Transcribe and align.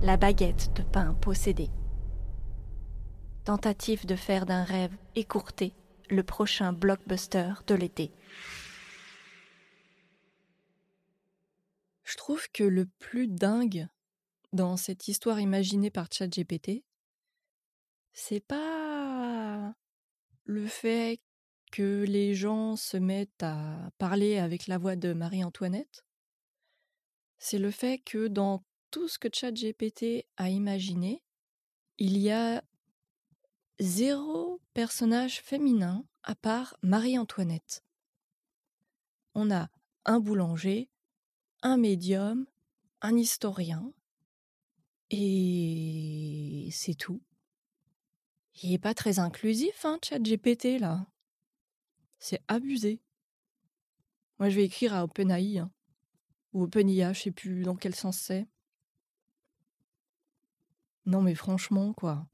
La 0.00 0.16
baguette 0.16 0.72
de 0.76 0.84
pain 0.84 1.14
possédée. 1.14 1.70
Tentative 3.44 4.06
de 4.06 4.14
faire 4.14 4.46
d'un 4.46 4.62
rêve 4.62 4.96
écourté 5.16 5.74
le 6.08 6.22
prochain 6.22 6.72
blockbuster 6.72 7.54
de 7.66 7.74
l'été. 7.74 8.12
Je 12.04 12.16
trouve 12.16 12.48
que 12.52 12.62
le 12.62 12.86
plus 13.00 13.26
dingue 13.26 13.88
dans 14.52 14.76
cette 14.76 15.08
histoire 15.08 15.40
imaginée 15.40 15.90
par 15.90 16.06
ChatGPT, 16.12 16.84
c'est 18.12 18.44
pas 18.46 19.74
le 20.44 20.66
fait 20.68 21.20
que 21.72 22.04
les 22.06 22.34
gens 22.36 22.76
se 22.76 22.96
mettent 22.96 23.42
à 23.42 23.90
parler 23.98 24.38
avec 24.38 24.68
la 24.68 24.78
voix 24.78 24.94
de 24.94 25.12
Marie-Antoinette, 25.12 26.04
c'est 27.38 27.58
le 27.58 27.72
fait 27.72 27.98
que 27.98 28.28
dans 28.28 28.64
tout 28.90 29.08
ce 29.08 29.18
que 29.18 29.28
ChatGPT 29.32 30.26
a 30.36 30.50
imaginé, 30.50 31.22
il 31.98 32.16
y 32.18 32.30
a 32.30 32.62
zéro 33.78 34.60
personnage 34.74 35.40
féminin 35.40 36.04
à 36.22 36.34
part 36.34 36.76
Marie-Antoinette. 36.82 37.84
On 39.34 39.50
a 39.50 39.68
un 40.04 40.20
boulanger, 40.20 40.88
un 41.62 41.76
médium, 41.76 42.46
un 43.00 43.16
historien, 43.16 43.92
et 45.10 46.68
c'est 46.72 46.94
tout. 46.94 47.22
Il 48.62 48.70
n'est 48.70 48.78
pas 48.78 48.94
très 48.94 49.18
inclusif, 49.18 49.84
hein, 49.84 49.98
GPT 50.02 50.80
là. 50.80 51.06
C'est 52.18 52.42
abusé. 52.48 53.00
Moi, 54.38 54.50
je 54.50 54.56
vais 54.56 54.64
écrire 54.64 54.94
à 54.94 55.04
OpenAI, 55.04 55.58
hein. 55.58 55.70
ou 56.52 56.64
OpenIA, 56.64 57.12
je 57.12 57.22
sais 57.22 57.30
plus 57.30 57.62
dans 57.62 57.76
quel 57.76 57.94
sens 57.94 58.18
c'est. 58.18 58.46
Non, 61.08 61.22
mais 61.22 61.34
franchement, 61.34 61.94
quoi. 61.94 62.26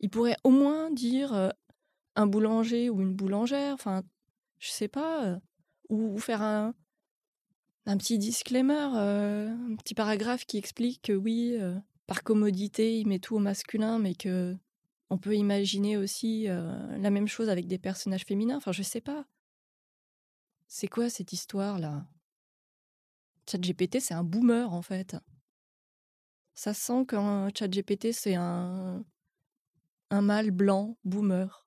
Il 0.00 0.10
pourrait 0.10 0.36
au 0.42 0.50
moins 0.50 0.90
dire 0.90 1.52
un 2.16 2.26
boulanger 2.26 2.90
ou 2.90 3.00
une 3.00 3.14
boulangère, 3.14 3.74
enfin, 3.74 4.02
je 4.58 4.70
sais 4.70 4.88
pas, 4.88 5.38
ou 5.88 6.18
faire 6.18 6.42
un, 6.42 6.74
un 7.86 7.96
petit 7.96 8.18
disclaimer, 8.18 8.74
un 8.74 9.76
petit 9.76 9.94
paragraphe 9.94 10.44
qui 10.46 10.58
explique 10.58 11.02
que 11.02 11.12
oui, 11.12 11.56
par 12.08 12.24
commodité, 12.24 12.98
il 12.98 13.06
met 13.06 13.20
tout 13.20 13.36
au 13.36 13.40
masculin, 13.40 14.00
mais 14.00 14.16
que 14.16 14.56
on 15.10 15.18
peut 15.18 15.36
imaginer 15.36 15.96
aussi 15.96 16.46
la 16.46 17.10
même 17.10 17.28
chose 17.28 17.48
avec 17.48 17.68
des 17.68 17.78
personnages 17.78 18.24
féminins. 18.24 18.56
Enfin, 18.56 18.72
je 18.72 18.82
sais 18.82 19.00
pas. 19.00 19.26
C'est 20.66 20.88
quoi 20.88 21.08
cette 21.08 21.32
histoire-là? 21.32 22.04
ChatGPT, 23.48 24.00
c'est 24.00 24.14
un 24.14 24.24
boomer 24.24 24.72
en 24.72 24.82
fait. 24.82 25.16
Ça 26.60 26.74
sent 26.74 27.06
qu'un 27.06 27.48
ChatGPT, 27.54 28.12
c'est 28.12 28.34
un 28.34 29.02
un 30.10 30.20
mâle 30.20 30.50
blanc 30.50 30.98
boomer. 31.04 31.66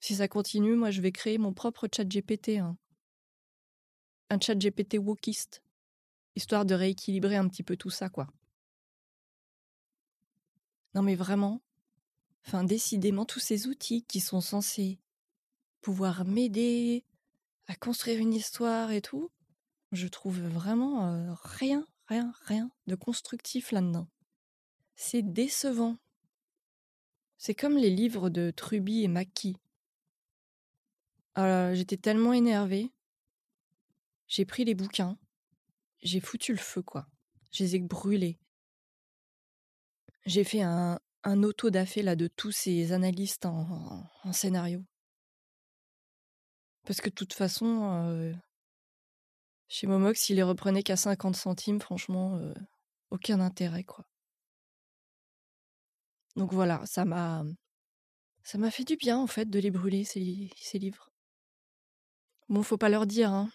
Si 0.00 0.14
ça 0.14 0.28
continue, 0.28 0.76
moi, 0.76 0.90
je 0.90 1.02
vais 1.02 1.12
créer 1.12 1.36
mon 1.36 1.52
propre 1.52 1.88
ChatGPT. 1.94 2.56
Hein 2.56 2.78
un 4.30 4.40
chat 4.40 4.54
GPT 4.54 4.96
wokiste, 4.96 5.62
histoire 6.36 6.64
de 6.64 6.74
rééquilibrer 6.74 7.36
un 7.36 7.46
petit 7.48 7.62
peu 7.62 7.76
tout 7.76 7.90
ça, 7.90 8.08
quoi. 8.08 8.28
Non 10.94 11.02
mais 11.02 11.14
vraiment, 11.14 11.60
enfin 12.46 12.64
décidément 12.64 13.26
tous 13.26 13.40
ces 13.40 13.66
outils 13.66 14.04
qui 14.04 14.20
sont 14.20 14.40
censés 14.40 14.98
pouvoir 15.82 16.24
m'aider 16.24 17.04
à 17.66 17.76
construire 17.76 18.20
une 18.20 18.32
histoire 18.32 18.90
et 18.90 19.02
tout, 19.02 19.30
je 19.92 20.08
trouve 20.08 20.40
vraiment 20.40 21.12
euh, 21.12 21.34
rien, 21.42 21.86
rien, 22.08 22.32
rien 22.44 22.70
de 22.86 22.94
constructif 22.94 23.72
là-dedans. 23.72 24.08
C'est 24.96 25.22
décevant. 25.22 25.96
C'est 27.36 27.54
comme 27.54 27.76
les 27.76 27.90
livres 27.90 28.30
de 28.30 28.50
Truby 28.50 29.04
et 29.04 29.08
Mackie. 29.08 29.56
Alors, 31.36 31.74
j'étais 31.74 31.96
tellement 31.96 32.32
énervée 32.32 32.90
j'ai 34.28 34.44
pris 34.44 34.64
les 34.64 34.74
bouquins, 34.74 35.18
j'ai 36.02 36.20
foutu 36.20 36.52
le 36.52 36.58
feu, 36.58 36.82
quoi. 36.82 37.08
Je 37.50 37.64
les 37.64 37.76
ai 37.76 37.78
brûlés. 37.80 38.38
J'ai 40.26 40.44
fait 40.44 40.60
un, 40.60 41.00
un 41.24 41.42
auto-dafé 41.42 42.02
là 42.02 42.14
de 42.14 42.28
tous 42.28 42.52
ces 42.52 42.92
analystes 42.92 43.46
en, 43.46 44.04
scénario. 44.32 44.84
Parce 46.84 47.00
que 47.00 47.08
de 47.08 47.14
toute 47.14 47.32
façon, 47.32 48.04
euh, 48.04 48.34
chez 49.68 49.86
Momox, 49.86 50.20
s'il 50.20 50.36
les 50.36 50.42
reprenait 50.42 50.82
qu'à 50.82 50.96
50 50.96 51.36
centimes, 51.36 51.80
franchement, 51.80 52.36
euh, 52.36 52.54
aucun 53.10 53.40
intérêt, 53.40 53.84
quoi. 53.84 54.04
Donc 56.36 56.52
voilà, 56.52 56.84
ça 56.86 57.04
m'a. 57.04 57.44
Ça 58.42 58.56
m'a 58.56 58.70
fait 58.70 58.84
du 58.84 58.96
bien, 58.96 59.18
en 59.18 59.26
fait, 59.26 59.50
de 59.50 59.58
les 59.58 59.70
brûler, 59.70 60.04
ces, 60.04 60.22
livres. 60.78 61.10
Bon, 62.48 62.62
faut 62.62 62.78
pas 62.78 62.88
leur 62.88 63.06
dire, 63.06 63.30
hein 63.30 63.50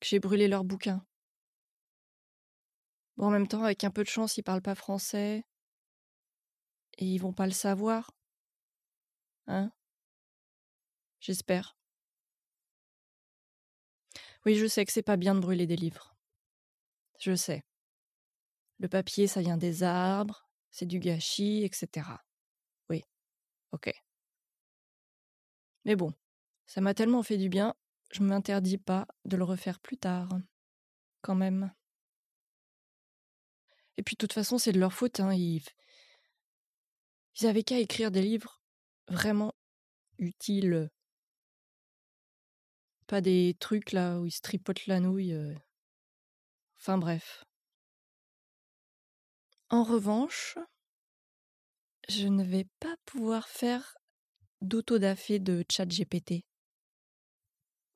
que 0.00 0.08
j'ai 0.08 0.18
brûlé 0.18 0.48
leurs 0.48 0.64
bouquins. 0.64 1.04
Bon, 3.16 3.26
en 3.26 3.30
même 3.30 3.46
temps, 3.46 3.62
avec 3.62 3.84
un 3.84 3.90
peu 3.90 4.02
de 4.02 4.08
chance, 4.08 4.36
ils 4.36 4.42
parlent 4.42 4.62
pas 4.62 4.74
français. 4.74 5.44
Et 6.98 7.04
ils 7.06 7.18
vont 7.18 7.32
pas 7.32 7.46
le 7.46 7.52
savoir. 7.52 8.10
Hein 9.46 9.70
J'espère. 11.20 11.76
Oui, 14.44 14.54
je 14.56 14.66
sais 14.66 14.84
que 14.84 14.92
c'est 14.92 15.02
pas 15.02 15.16
bien 15.16 15.34
de 15.34 15.40
brûler 15.40 15.66
des 15.66 15.76
livres. 15.76 16.14
Je 17.20 17.34
sais. 17.34 17.62
Le 18.78 18.88
papier, 18.88 19.26
ça 19.26 19.40
vient 19.40 19.56
des 19.56 19.82
arbres, 19.82 20.48
c'est 20.70 20.86
du 20.86 20.98
gâchis, 20.98 21.64
etc. 21.64 22.08
Oui. 22.90 23.02
Ok. 23.72 23.92
Mais 25.84 25.96
bon, 25.96 26.12
ça 26.66 26.80
m'a 26.80 26.94
tellement 26.94 27.22
fait 27.22 27.36
du 27.36 27.48
bien 27.48 27.74
je 28.12 28.22
m'interdis 28.22 28.78
pas 28.78 29.06
de 29.24 29.36
le 29.36 29.44
refaire 29.44 29.80
plus 29.80 29.96
tard. 29.96 30.28
Quand 31.22 31.34
même. 31.34 31.72
Et 33.96 34.02
puis 34.02 34.14
de 34.14 34.18
toute 34.18 34.32
façon, 34.32 34.58
c'est 34.58 34.72
de 34.72 34.78
leur 34.80 34.92
faute, 34.92 35.20
hein, 35.20 35.32
Ils 35.34 35.62
avaient 37.44 37.62
qu'à 37.62 37.78
écrire 37.78 38.10
des 38.10 38.22
livres 38.22 38.60
vraiment 39.08 39.54
utiles. 40.18 40.90
Pas 43.12 43.20
des 43.20 43.54
trucs 43.60 43.92
là 43.92 44.18
où 44.18 44.24
ils 44.24 44.30
se 44.30 44.40
tripotent 44.40 44.86
la 44.86 44.98
nouille. 44.98 45.36
Enfin 46.78 46.96
bref. 46.96 47.44
En 49.68 49.84
revanche, 49.84 50.56
je 52.08 52.26
ne 52.26 52.42
vais 52.42 52.66
pas 52.80 52.96
pouvoir 53.04 53.48
faire 53.48 53.98
d'autodafé 54.62 55.40
de 55.40 55.62
chat 55.70 55.84
GPT 55.84 56.46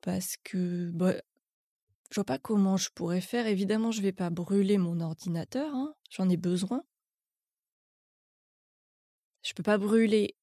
parce 0.01 0.37
que 0.43 0.91
bah, 0.91 1.15
je 2.11 2.15
vois 2.15 2.23
pas 2.23 2.37
comment 2.37 2.77
je 2.77 2.91
pourrais 2.91 3.19
faire. 3.19 3.47
Évidemment, 3.47 3.89
je 3.89 4.03
vais 4.03 4.13
pas 4.13 4.29
brûler 4.29 4.77
mon 4.77 4.99
ordinateur, 4.99 5.73
hein, 5.73 5.95
j'en 6.11 6.29
ai 6.29 6.37
besoin. 6.37 6.83
Je 9.41 9.55
peux 9.55 9.63
pas 9.63 9.79
brûler 9.79 10.35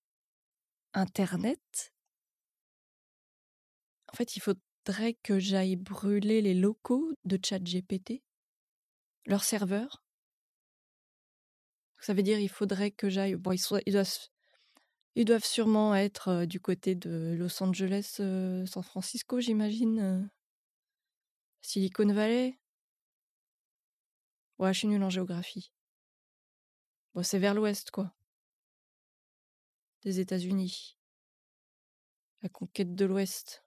Internet. 0.94 1.93
En 4.14 4.16
fait, 4.16 4.36
il 4.36 4.40
faudrait 4.40 5.14
que 5.24 5.40
j'aille 5.40 5.74
brûler 5.74 6.40
les 6.40 6.54
locaux 6.54 7.12
de 7.24 7.36
ChatGPT, 7.44 8.22
leur 9.26 9.42
serveur. 9.42 10.04
Ça 11.98 12.14
veut 12.14 12.22
dire 12.22 12.38
il 12.38 12.48
faudrait 12.48 12.92
que 12.92 13.08
j'aille. 13.08 13.34
Bon, 13.34 13.50
ils, 13.50 13.60
ils 13.86 13.92
doivent 13.92 14.28
ils 15.16 15.24
doivent 15.24 15.44
sûrement 15.44 15.96
être 15.96 16.44
du 16.44 16.60
côté 16.60 16.94
de 16.94 17.34
Los 17.36 17.60
Angeles, 17.60 18.20
San 18.66 18.84
Francisco, 18.84 19.40
j'imagine. 19.40 20.30
Silicon 21.60 22.12
Valley. 22.12 22.56
Ouais, 24.60 24.72
je 24.72 24.78
suis 24.78 24.86
nulle 24.86 25.02
en 25.02 25.10
géographie. 25.10 25.72
Bon, 27.14 27.24
c'est 27.24 27.40
vers 27.40 27.54
l'ouest, 27.54 27.90
quoi. 27.90 28.14
Des 30.04 30.20
États-Unis. 30.20 30.96
La 32.42 32.48
conquête 32.48 32.94
de 32.94 33.06
l'ouest. 33.06 33.63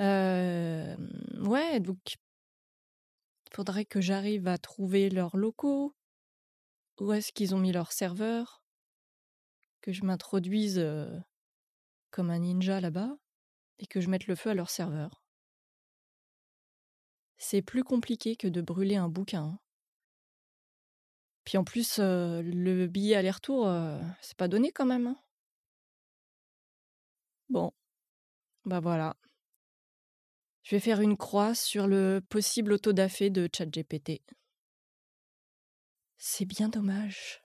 Euh, 0.00 0.96
ouais, 1.40 1.80
donc 1.80 2.16
faudrait 3.52 3.84
que 3.86 4.00
j'arrive 4.00 4.48
à 4.48 4.58
trouver 4.58 5.10
leurs 5.10 5.36
locaux. 5.36 5.94
Où 7.00 7.12
est-ce 7.12 7.32
qu'ils 7.32 7.54
ont 7.54 7.58
mis 7.58 7.72
leurs 7.72 7.92
serveurs 7.92 8.62
que 9.82 9.92
je 9.92 10.04
m'introduise 10.04 10.84
comme 12.10 12.30
un 12.30 12.38
ninja 12.38 12.80
là-bas 12.80 13.16
et 13.78 13.86
que 13.86 14.00
je 14.00 14.08
mette 14.08 14.26
le 14.26 14.34
feu 14.34 14.50
à 14.50 14.54
leur 14.54 14.70
serveur. 14.70 15.22
C'est 17.38 17.60
plus 17.60 17.84
compliqué 17.84 18.36
que 18.36 18.48
de 18.48 18.62
brûler 18.62 18.96
un 18.96 19.08
bouquin. 19.08 19.42
Hein. 19.42 19.58
Puis 21.44 21.58
en 21.58 21.64
plus, 21.64 21.98
le 22.00 22.86
billet 22.86 23.16
aller-retour, 23.16 23.70
c'est 24.20 24.36
pas 24.36 24.48
donné 24.48 24.72
quand 24.72 24.86
même. 24.86 25.06
Hein. 25.06 25.16
Bon, 27.48 27.72
bah 28.64 28.80
voilà. 28.80 29.16
Je 30.66 30.74
vais 30.74 30.80
faire 30.80 31.00
une 31.00 31.16
croix 31.16 31.54
sur 31.54 31.86
le 31.86 32.20
possible 32.28 32.72
autodafé 32.72 33.30
de 33.30 33.48
ChatGPT. 33.56 34.20
C'est 36.16 36.44
bien 36.44 36.68
dommage. 36.68 37.40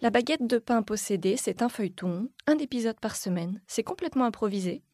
La 0.00 0.10
baguette 0.10 0.46
de 0.46 0.58
pain 0.58 0.84
possédée, 0.84 1.36
c'est 1.36 1.62
un 1.62 1.68
feuilleton, 1.68 2.28
un 2.46 2.58
épisode 2.58 3.00
par 3.00 3.16
semaine. 3.16 3.60
C'est 3.66 3.82
complètement 3.82 4.26
improvisé. 4.26 4.84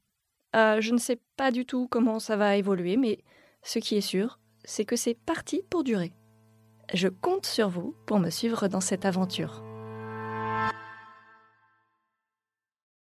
Euh, 0.57 0.81
je 0.81 0.95
ne 0.95 0.99
sais 0.99 1.21
pas 1.37 1.51
du 1.51 1.67
tout 1.67 1.87
comment 1.89 2.19
ça 2.19 2.39
va 2.39 2.57
évoluer, 2.57 2.97
mais 2.97 3.23
ce 3.63 3.79
qui 3.79 3.97
est 3.97 4.01
sûr, 4.01 4.41
c'est 4.65 4.87
que 4.87 4.97
c'est 4.97 5.19
parti 5.27 5.61
pour 5.69 5.85
durer. 5.85 6.15
Je 6.95 7.09
compte 7.09 7.45
sur 7.45 7.69
vous 7.69 7.95
pour 8.07 8.19
me 8.19 8.31
suivre 8.31 8.69
dans 8.69 8.81
cette 8.81 9.05
aventure. 9.05 9.68